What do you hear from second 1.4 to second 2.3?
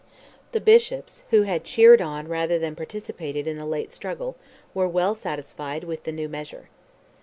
had cheered on,